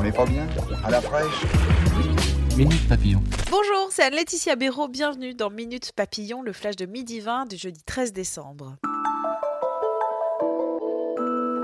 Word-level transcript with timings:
On 0.00 0.02
n'est 0.02 0.12
pas 0.12 0.24
bien 0.24 0.48
À 0.82 0.90
la 0.90 0.98
fraîche 1.02 1.44
Minute 2.56 2.88
Papillon. 2.88 3.22
Bonjour, 3.50 3.88
c'est 3.90 4.02
Anne-Laetitia 4.02 4.56
Béraud. 4.56 4.88
Bienvenue 4.88 5.34
dans 5.34 5.50
Minute 5.50 5.92
Papillon, 5.94 6.40
le 6.40 6.54
flash 6.54 6.76
de 6.76 6.86
midi 6.86 7.20
20 7.20 7.44
du 7.50 7.58
jeudi 7.58 7.82
13 7.84 8.14
décembre. 8.14 8.76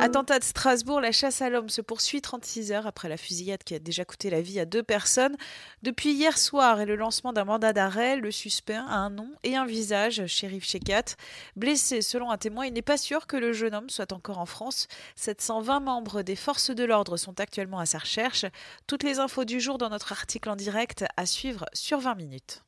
Attentat 0.06 0.38
de 0.38 0.45
Strasbourg, 0.45 1.01
la 1.01 1.10
chasse 1.10 1.42
à 1.42 1.51
l'homme 1.51 1.69
se 1.69 1.80
poursuit 1.80 2.23
36 2.23 2.70
heures 2.70 2.87
après 2.87 3.09
la 3.09 3.16
fusillade 3.16 3.65
qui 3.65 3.74
a 3.74 3.80
déjà 3.80 4.05
coûté 4.05 4.30
la 4.30 4.41
vie 4.41 4.60
à 4.60 4.65
deux 4.65 4.84
personnes. 4.84 5.37
Depuis 5.82 6.12
hier 6.12 6.38
soir 6.38 6.80
et 6.80 6.87
le 6.87 6.95
lancement 6.95 7.32
d'un 7.32 7.45
mandat 7.45 7.73
d'arrêt, 7.73 8.16
le 8.16 8.30
suspect 8.30 8.77
a 8.77 8.84
un 8.84 9.10
nom 9.10 9.29
et 9.42 9.56
un 9.56 9.66
visage, 9.66 10.24
shérif 10.29 10.65
Shekat. 10.65 11.16
Blessé 11.56 12.02
selon 12.02 12.30
un 12.30 12.38
témoin, 12.38 12.66
il 12.66 12.73
n'est 12.73 12.82
pas 12.82 12.98
sûr 12.98 13.27
que 13.27 13.37
le 13.37 13.52
jeune 13.52 13.74
homme 13.74 13.91
soit 13.91 14.12
encore 14.12 14.38
en 14.38 14.46
France. 14.46 14.87
720 15.16 15.80
membres 15.80 16.23
des 16.23 16.37
forces 16.37 16.70
de 16.70 16.84
l'ordre 16.84 17.16
sont 17.16 17.41
actuellement 17.41 17.80
à 17.80 17.87
sa 17.87 17.98
recherche. 17.98 18.46
Toutes 18.87 19.02
les 19.02 19.18
infos 19.18 19.45
du 19.45 19.59
jour 19.59 19.77
dans 19.77 19.90
notre 19.90 20.12
article 20.12 20.51
en 20.51 20.54
direct 20.54 21.04
à 21.16 21.27
suivre 21.27 21.66
sur 21.73 21.99
20 21.99 22.15
minutes. 22.15 22.62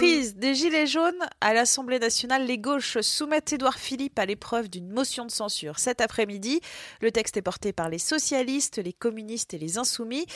Des 0.00 0.54
Gilets 0.54 0.86
jaunes. 0.86 1.26
À 1.40 1.52
l'Assemblée 1.54 1.98
nationale, 1.98 2.46
les 2.46 2.58
gauches 2.58 3.00
soumettent 3.00 3.52
Édouard 3.52 3.78
Philippe 3.78 4.16
à 4.20 4.26
l'épreuve 4.26 4.68
d'une 4.68 4.88
motion 4.88 5.24
de 5.24 5.30
censure 5.30 5.80
cet 5.80 6.00
après-midi. 6.00 6.60
Le 7.00 7.10
texte 7.10 7.36
est 7.36 7.42
porté 7.42 7.72
par 7.72 7.88
les 7.88 7.98
socialistes, 7.98 8.78
les 8.78 8.92
communistes 8.92 9.54
et 9.54 9.58
les 9.58 9.76
insoumis. 9.76 10.26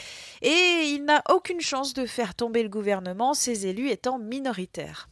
Et 0.42 0.86
il 0.86 1.04
n'a 1.04 1.22
aucune 1.30 1.60
chance 1.60 1.94
de 1.94 2.06
faire 2.06 2.34
tomber 2.34 2.64
le 2.64 2.68
gouvernement, 2.68 3.34
ses 3.34 3.68
élus 3.68 3.90
étant 3.90 4.18
minoritaires. 4.18 5.08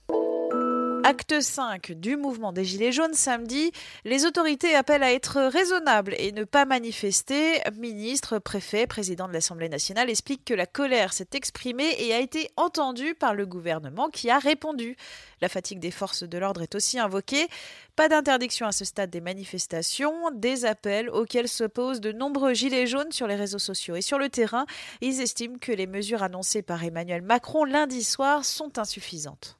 Acte 1.05 1.41
5 1.41 1.93
du 1.93 2.17
mouvement 2.17 2.53
des 2.53 2.65
Gilets 2.65 2.93
jaunes 2.93 3.15
samedi, 3.15 3.73
les 4.05 4.27
autorités 4.27 4.75
appellent 4.75 5.03
à 5.03 5.13
être 5.13 5.41
raisonnables 5.41 6.15
et 6.19 6.33
ne 6.33 6.45
pas 6.45 6.65
manifester. 6.67 7.61
Ministre, 7.79 8.39
préfet, 8.39 8.87
président 8.87 9.27
de 9.27 9.33
l'Assemblée 9.33 9.69
nationale 9.69 10.11
expliquent 10.11 10.45
que 10.45 10.55
la 10.55 10.67
colère 10.67 11.13
s'est 11.13 11.29
exprimée 11.33 11.95
et 11.99 12.13
a 12.13 12.19
été 12.19 12.51
entendue 12.57 13.15
par 13.15 13.35
le 13.35 13.47
gouvernement 13.47 14.09
qui 14.09 14.31
a 14.31 14.39
répondu. 14.39 14.97
La 15.41 15.49
fatigue 15.49 15.79
des 15.79 15.91
forces 15.91 16.23
de 16.23 16.39
l'ordre 16.39 16.63
est 16.63 16.75
aussi 16.75 16.99
invoquée. 16.99 17.49
Pas 17.97 18.09
d'interdiction 18.09 18.67
à 18.67 18.73
ce 18.73 18.85
stade 18.85 19.11
des 19.11 19.21
manifestations, 19.21 20.31
des 20.33 20.65
appels 20.65 21.09
auxquels 21.09 21.49
s'opposent 21.49 22.01
de 22.01 22.13
nombreux 22.13 22.53
gilets 22.53 22.87
jaunes 22.87 23.13
sur 23.13 23.27
les 23.27 23.37
réseaux 23.37 23.59
sociaux 23.59 23.97
et 23.97 24.03
sur 24.03 24.19
le 24.19 24.29
terrain. 24.29 24.67
Ils 25.01 25.21
estiment 25.21 25.59
que 25.59 25.73
les 25.73 25.87
mesures 25.87 26.23
annoncées 26.23 26.63
par 26.63 26.85
Emmanuel 26.85 27.23
Macron 27.23 27.65
lundi 27.65 28.05
soir 28.05 28.45
sont 28.45 28.79
insuffisantes. 28.79 29.60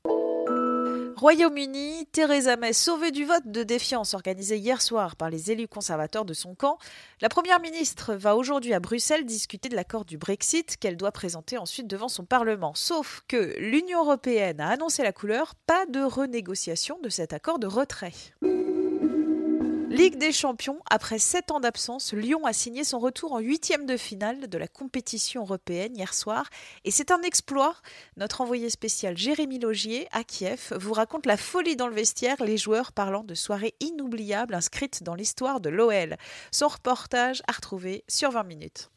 Royaume-Uni, 1.21 2.07
Theresa 2.13 2.57
May 2.57 2.73
sauvée 2.73 3.11
du 3.11 3.27
vote 3.27 3.45
de 3.45 3.63
défiance 3.63 4.15
organisé 4.15 4.57
hier 4.57 4.81
soir 4.81 5.17
par 5.17 5.29
les 5.29 5.51
élus 5.51 5.69
conservateurs 5.69 6.25
de 6.25 6.33
son 6.33 6.55
camp. 6.55 6.79
La 7.21 7.29
première 7.29 7.61
ministre 7.61 8.15
va 8.15 8.37
aujourd'hui 8.37 8.73
à 8.73 8.81
Bruxelles 8.81 9.27
discuter 9.27 9.69
de 9.69 9.77
l'accord 9.77 10.07
du 10.07 10.17
Brexit 10.17 10.79
qu'elle 10.79 10.97
doit 10.97 11.13
présenter 11.13 11.59
ensuite 11.59 11.87
devant 11.87 12.09
son 12.09 12.25
Parlement. 12.25 12.73
Sauf 12.75 13.23
que 13.29 13.55
l'Union 13.59 14.01
européenne 14.01 14.63
a 14.63 14.71
annoncé 14.71 15.03
la 15.03 15.13
couleur, 15.13 15.55
pas 15.67 15.85
de 15.85 16.01
renégociation 16.01 16.99
de 17.03 17.11
cet 17.11 17.35
accord 17.35 17.59
de 17.59 17.67
retrait. 17.67 18.15
Ligue 20.01 20.17
des 20.17 20.33
Champions, 20.33 20.79
après 20.89 21.19
7 21.19 21.51
ans 21.51 21.61
d'absence, 21.61 22.15
Lyon 22.15 22.47
a 22.47 22.55
signé 22.55 22.85
son 22.85 22.99
retour 22.99 23.35
en 23.35 23.39
huitième 23.39 23.85
de 23.85 23.99
finale 23.99 24.49
de 24.49 24.57
la 24.57 24.67
compétition 24.67 25.43
européenne 25.43 25.95
hier 25.95 26.15
soir. 26.15 26.49
Et 26.87 26.91
c'est 26.91 27.11
un 27.11 27.21
exploit. 27.21 27.77
Notre 28.17 28.41
envoyé 28.41 28.71
spécial 28.71 29.19
Jérémy 29.19 29.59
Logier 29.59 30.09
à 30.11 30.25
Kiev 30.25 30.73
vous 30.75 30.95
raconte 30.95 31.27
la 31.27 31.37
folie 31.37 31.77
dans 31.77 31.87
le 31.87 31.95
vestiaire, 31.95 32.43
les 32.43 32.57
joueurs 32.57 32.93
parlant 32.93 33.25
de 33.25 33.35
soirées 33.35 33.75
inoubliables 33.81 34.55
inscrites 34.55 35.03
dans 35.03 35.15
l'histoire 35.15 35.61
de 35.61 35.69
l'OL. 35.69 36.17
Son 36.51 36.69
reportage 36.69 37.43
à 37.47 37.53
retrouver 37.53 38.03
sur 38.09 38.31
20 38.31 38.45
minutes. 38.45 38.91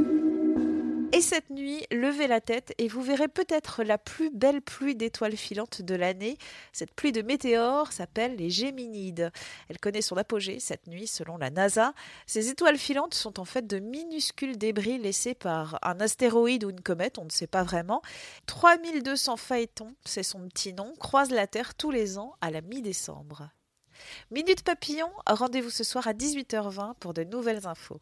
Et 1.23 1.25
cette 1.25 1.51
nuit, 1.51 1.85
levez 1.89 2.28
la 2.28 2.41
tête 2.41 2.73
et 2.78 2.89
vous 2.89 3.01
verrez 3.01 3.29
peut-être 3.29 3.81
la 3.81 3.97
plus 3.97 4.29
belle 4.29 4.61
pluie 4.61 4.94
d'étoiles 4.94 5.38
filantes 5.38 5.81
de 5.81 5.95
l'année. 5.95 6.38
Cette 6.73 6.94
pluie 6.94 7.13
de 7.13 7.22
météores 7.22 7.94
s'appelle 7.94 8.35
les 8.35 8.50
Géminides. 8.50 9.31
Elle 9.69 9.79
connaît 9.79 10.01
son 10.01 10.17
apogée 10.17 10.59
cette 10.59 10.85
nuit 10.85 11.07
selon 11.07 11.38
la 11.38 11.50
NASA. 11.50 11.94
Ces 12.28 12.50
étoiles 12.50 12.78
filantes 12.78 13.13
sont 13.13 13.39
en 13.39 13.45
fait 13.45 13.66
de 13.66 13.79
minuscules 13.79 14.57
débris 14.57 14.97
laissés 14.97 15.33
par 15.33 15.79
un 15.81 16.01
astéroïde 16.01 16.66
ou 16.66 16.72
une 16.72 16.81
comète, 16.81 17.17
on 17.17 17.23
ne 17.23 17.31
sait 17.31 17.47
pas 17.47 17.63
vraiment. 17.63 18.01
3200 18.47 19.38
phaétons, 19.38 19.95
c'est 20.03 20.23
son 20.23 20.50
petit 20.50 20.73
nom, 20.73 20.91
croisent 21.00 21.33
la 21.33 21.47
Terre 21.47 21.73
tous 21.73 21.89
les 21.89 22.17
ans 22.17 22.35
à 22.41 22.51
la 22.51 22.59
mi-décembre. 22.59 23.50
Minute 24.29 24.63
Papillon, 24.63 25.09
rendez-vous 25.25 25.69
ce 25.69 25.85
soir 25.85 26.06
à 26.06 26.12
18h20 26.12 26.95
pour 27.00 27.13
de 27.13 27.23
nouvelles 27.23 27.66
infos. 27.66 28.01